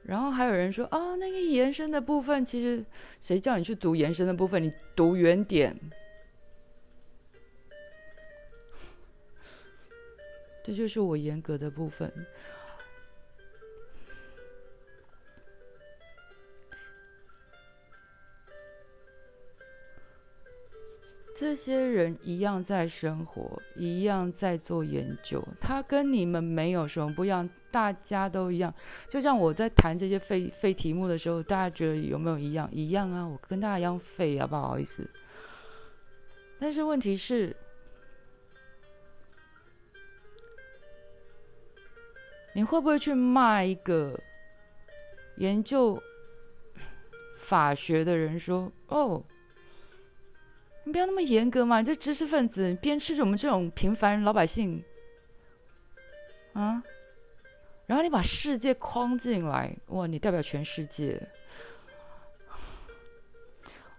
[0.05, 2.85] 然后还有人说啊，那个延伸的部分，其实
[3.21, 4.63] 谁叫你去读延伸的部分？
[4.63, 5.77] 你读原点，
[10.63, 12.13] 这就是我严格的部分。
[21.49, 28.75] 这些人一样在生活，一样在做研究，他跟你们没有什么不一样，大家都一样。
[29.09, 32.69] 就像我在谈这些废废题目的时候，大家觉得有没有一样？
[32.71, 35.09] 一样啊，我跟大家一样废啊，不好意思。
[36.61, 37.57] 但是问题是，
[42.53, 44.21] 你会不会去骂一个
[45.39, 45.99] 研究
[47.39, 49.25] 法学的人说：“哦？”
[50.89, 51.81] 你不要那么严格嘛！
[51.81, 54.83] 你这知识分子，边吃着我们这种平凡老百姓，
[56.55, 56.83] 啊，
[57.85, 61.21] 然后你把世界框进来，哇，你代表全世界。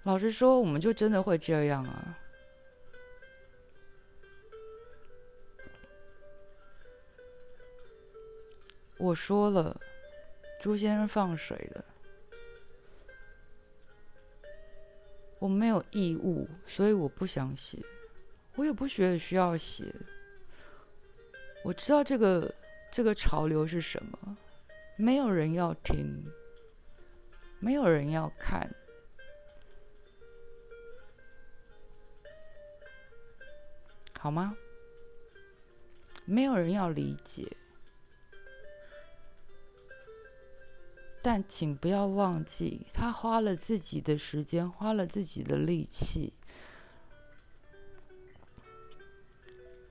[0.01, 2.17] 老实说，我们就真的会这样啊！
[8.97, 9.79] 我说了，
[10.59, 11.85] 朱先生放水了。
[15.39, 17.79] 我没有义务，所以我不想写，
[18.55, 19.85] 我也不觉得需要写。
[21.63, 22.53] 我知道这个
[22.91, 24.37] 这个潮流是什么，
[24.97, 26.25] 没有人要听，
[27.59, 28.69] 没有人要看，
[34.19, 34.55] 好吗？
[36.25, 37.55] 没有人要理解。
[41.21, 46.33] 但请不要忘记，他花了自己的时间，花了自己的力气。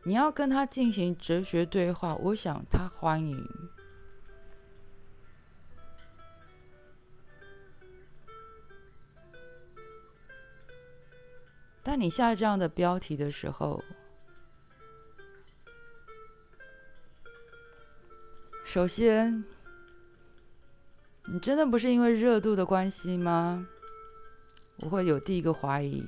[0.04, 3.46] 你要跟他进行哲学对话，我想他欢迎。
[11.82, 13.84] 但你下这样的标题的时候，
[18.64, 19.44] 首先。
[21.30, 23.66] 你真的不是因为热度的关系吗？
[24.78, 26.02] 我会有第一个怀疑，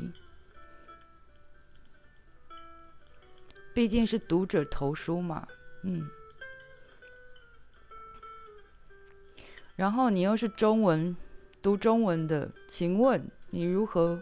[3.74, 5.46] 毕竟是读者投书嘛，
[5.82, 6.08] 嗯。
[9.76, 11.16] 然后你又是中文
[11.60, 14.20] 读中文的，请问你如何？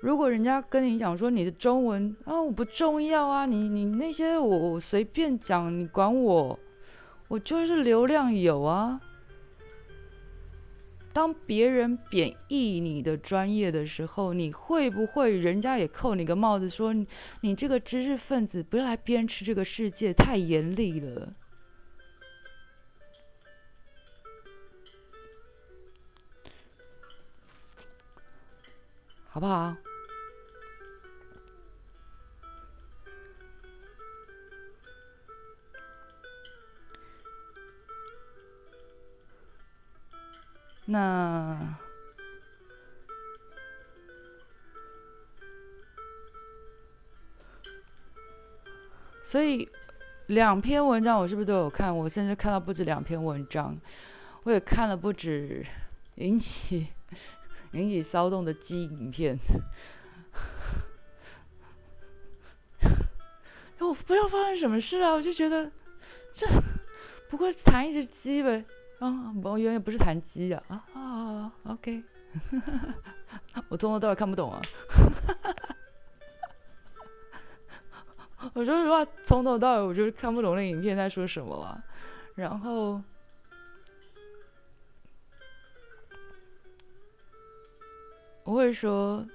[0.00, 6.58] 如果人家跟你讲说你的中文啊，我不重要啊，你你那些我我随便讲，你管我，
[7.28, 9.00] 我就是流量有啊。
[11.14, 16.92] 当别人贬义你的专业的时候，你会不会人家也扣你个帽子，说
[17.40, 21.32] 你这个知识分子不要来鞭笞这个世界，太严厉了，
[29.28, 29.76] 好不好？
[40.94, 41.58] 那
[49.24, 49.68] 所以
[50.26, 51.98] 两篇文章我是不是都有看？
[51.98, 53.76] 我甚至看到不止两篇文章，
[54.44, 55.66] 我也看了不止
[56.14, 56.86] 引起
[57.72, 59.36] 引起骚动的鸡影片。
[63.80, 65.72] 我不知道发生什么事啊，我就觉得
[66.32, 66.46] 这
[67.28, 68.64] 不过弹一只鸡呗。
[69.04, 72.02] 啊，我原来不是弹鸡啊啊啊！OK，
[73.68, 74.62] 我从头到尾看不懂啊。
[78.54, 81.84] 我说实话，从头到尾我就是看不懂那影片在说什么了。
[82.34, 83.02] 然后
[88.44, 89.26] 我会说，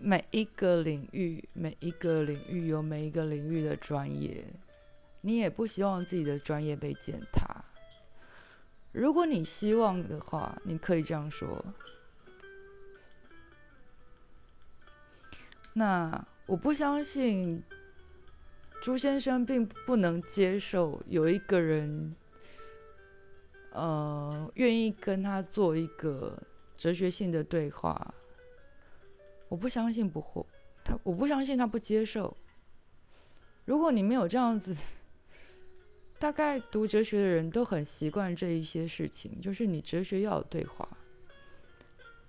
[0.00, 4.44] 每一个领域，每一个领域有每一个领域的专业。
[5.24, 7.64] 你也不希望自己的专业被践踏。
[8.90, 11.64] 如果你希望的话，你可以这样说。
[15.74, 17.62] 那我不相信
[18.82, 22.16] 朱先生并不能接受有一个人，
[23.70, 26.36] 呃，愿意跟他做一个
[26.76, 28.12] 哲学性的对话。
[29.48, 30.44] 我不相信不会，
[30.84, 32.36] 他我不相信他不接受。
[33.64, 34.76] 如果你没有这样子。
[36.22, 40.88] 大概读哲学的人都很习惯这一些事情，就是你哲学要有对话，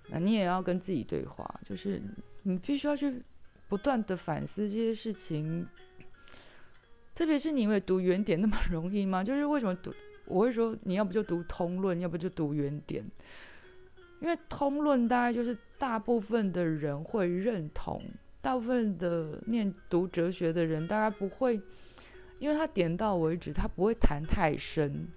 [0.07, 2.01] 那你也要跟自己对话，就是
[2.41, 3.21] 你必须要去
[3.69, 5.67] 不断的反思这些事情。
[7.13, 9.23] 特别是你以为读原点那么容易吗？
[9.23, 9.93] 就是为什么读？
[10.25, 13.05] 我会说你要不就读通论，要不就读原点，
[14.19, 18.01] 因为通论大概就是大部分的人会认同，
[18.41, 21.61] 大部分的念读哲学的人大概不会。
[22.43, 25.07] 因为他点到为止，他不会谈太深，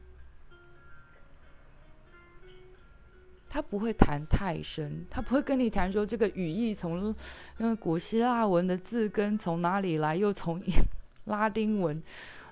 [3.48, 7.12] 他不会谈太深，他不会跟你谈说这个语义从
[7.58, 10.62] 因为古希腊文的字根从哪里来，又从
[11.26, 12.00] 拉丁文，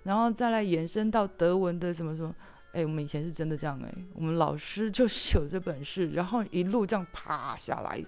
[0.03, 2.35] 然后再来延伸到德文的什么什么。
[2.73, 8.05] 哎，我们以前是真的这样哎，我们老师就是 有这本事，然后一路这样爬下来，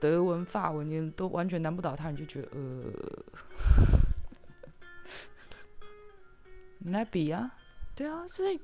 [0.00, 2.90] 德文、法文你都完全难不倒他，你就觉得呃。
[6.78, 7.54] 你来比啊，
[7.94, 8.60] 对啊，所以，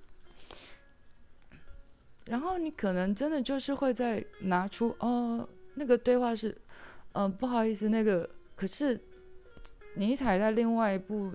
[2.26, 6.56] 然后你可能真的就是会在拿出哦，那个对话是，
[7.12, 9.00] 嗯，不好意思，那个可是
[9.94, 11.32] 尼采在另外一部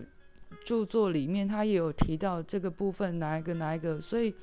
[0.66, 4.34] 著作里面，他也有提到这个部分哪一个哪一个，所以，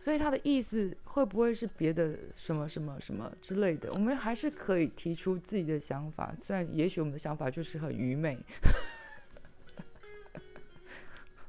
[0.00, 3.90] 所以他的意思会不会是别的什么什么什么之类的？
[3.92, 8.36] 我们还是可以提出自己的想法，虽然也许我们的想法就是很愚昧。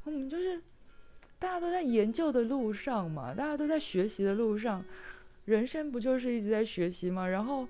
[0.06, 0.62] 我们就是，
[1.40, 4.84] 大家都在研究的路上嘛，大家都在学习的路上，
[5.46, 7.28] 人生不就是一直在学习吗？
[7.28, 7.68] 然后，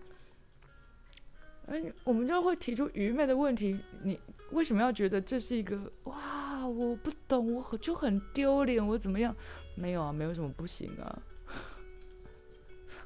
[1.67, 4.19] 嗯，我们就会提出愚昧的问题：你
[4.51, 6.67] 为什么要觉得这是一个哇？
[6.67, 9.35] 我不懂，我很就很丢脸，我怎么样？
[9.75, 11.21] 没有啊，没有什么不行啊。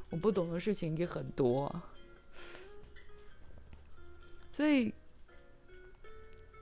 [0.10, 1.84] 我不懂的事情也很多，啊。
[4.52, 4.94] 所以，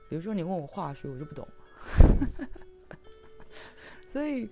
[0.08, 1.46] 比如说你问我化学，我就不懂。
[4.08, 4.48] 所以，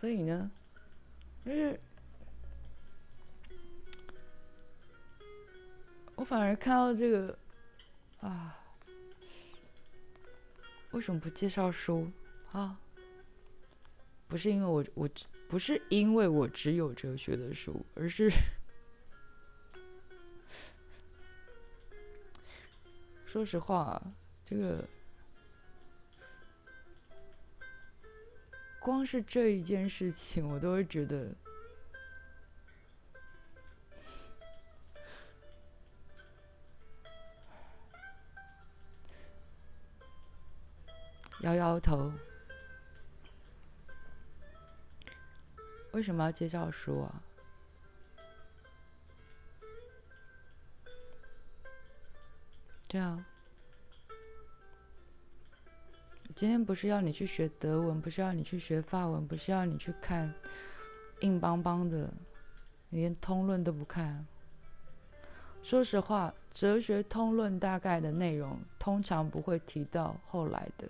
[0.00, 0.50] 所以呢，
[1.44, 1.78] 就是
[6.14, 7.36] 我反而看到这个
[8.20, 8.56] 啊，
[10.92, 12.10] 为什么不介绍书
[12.52, 12.78] 啊？
[14.28, 15.08] 不是因为我我
[15.48, 18.30] 不是因为我只有哲学的书，而是。
[23.30, 24.02] 说实话，
[24.46, 24.82] 这个
[28.80, 31.28] 光是这一件事情，我都会觉得
[41.42, 42.10] 摇摇头。
[45.92, 47.22] 为什么要介绍书啊？
[52.88, 53.22] 对啊，
[56.34, 60.32] 今天不是要你去学德文，不是要你去学法文，不是要你去看
[61.20, 62.10] 硬邦邦的，
[62.88, 64.26] 连通论都不看。
[65.62, 70.88] 说实话，哲学通论大概的内容，通常不会提到后来的。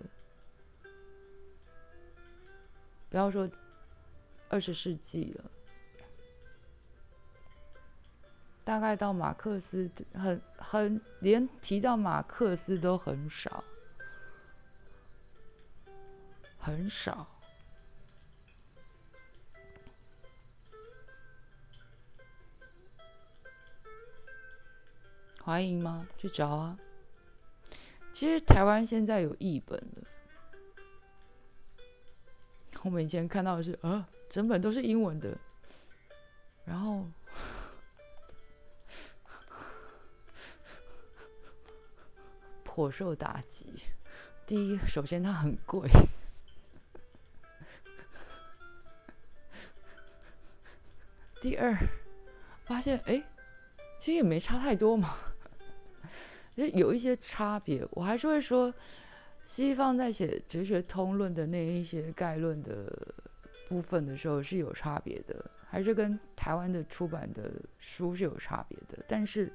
[3.09, 3.49] 不要说
[4.47, 5.51] 二十世纪了。
[8.69, 13.63] 大概到马克思很很连提到马克思都很少，
[16.59, 17.25] 很少。
[25.41, 26.07] 华英吗？
[26.15, 26.77] 去找啊。
[28.13, 30.03] 其实台湾现在有译本的，
[32.83, 35.35] 我们以前看到的是啊，整本都是英文的，
[36.65, 37.07] 然后
[42.79, 43.73] 颇受打击。
[44.47, 45.85] 第一，首先它很贵；
[51.41, 51.77] 第二，
[52.63, 53.21] 发现哎，
[53.99, 55.17] 其实也没差太多嘛。
[56.55, 58.73] 就有一些差别，我还是会说，
[59.43, 63.13] 西方在写哲学通论的那一些概论的
[63.67, 69.03] 部分的时候是有差别的，还是跟台湾的出版的书是有差别的。
[69.05, 69.51] 但是，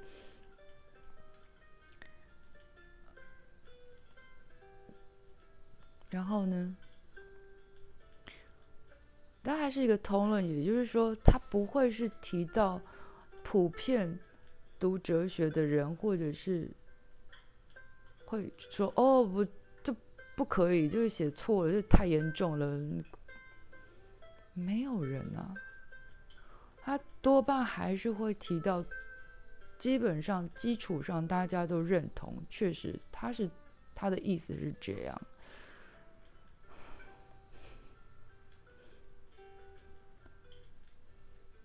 [6.14, 6.76] 然后呢，
[9.42, 12.80] 它还是一个通论，也就是说，它不会是提到
[13.42, 14.16] 普遍
[14.78, 16.70] 读哲学的人，或者是。
[18.26, 19.46] 会说哦不，
[19.82, 19.94] 这
[20.34, 22.80] 不可以，就是写错了，这太严重了。
[24.54, 25.54] 没有人啊，
[26.78, 28.82] 他多半还是会提到，
[29.78, 33.50] 基本上基础上大家都认同，确实他是
[33.94, 35.20] 他的意思是这样，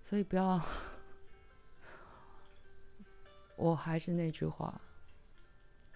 [0.10, 0.60] 所以不要，
[3.55, 4.82] 我还是那句话。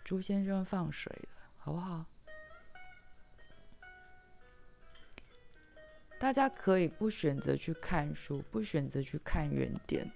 [0.03, 2.05] 朱先生放水了，好不好？
[6.19, 10.11] 大家可以不选择去看书，不选择去看原点，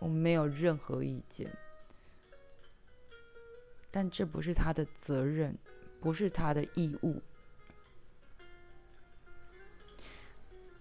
[0.00, 1.50] 我没有任何意见。
[3.90, 5.56] 但这不是他的责任，
[5.98, 7.22] 不是他的义务。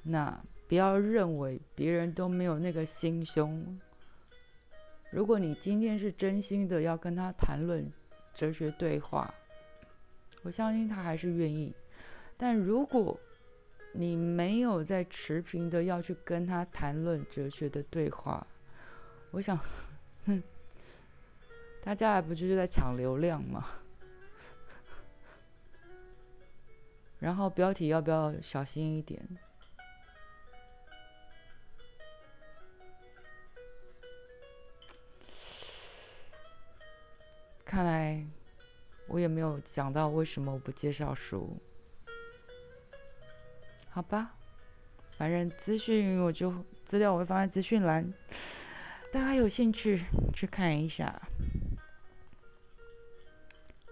[0.03, 0.37] 那
[0.69, 3.79] 不要认为别人都没有那个心胸。
[5.09, 7.91] 如果你今天是真心的要跟他谈论，
[8.35, 9.33] 哲学对话，
[10.43, 11.73] 我相信他还是愿意。
[12.37, 13.19] 但如果
[13.93, 18.45] 你没有在持平的要去跟他谈论哲学的对话，
[19.31, 19.59] 我想，
[20.27, 20.43] 哼，
[21.83, 23.65] 大家还不就是在抢流量吗？
[27.19, 29.19] 然后标题要不要小心一点？
[37.69, 38.25] 看来
[39.07, 41.55] 我也没有讲到为什么我不介绍书，
[43.91, 44.33] 好吧，
[45.15, 46.51] 反正资讯我就
[46.83, 48.11] 资料我会放在资讯栏，
[49.13, 50.01] 大家有兴趣
[50.33, 51.21] 去看一下。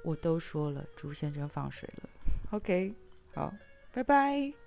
[0.03, 2.09] 我都说了，朱先生放水了
[2.49, 2.95] ，OK，
[3.35, 3.53] 好，
[3.93, 4.66] 拜拜。